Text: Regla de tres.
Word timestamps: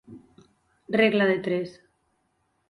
Regla 0.95 1.27
de 1.33 1.37
tres. 1.49 1.77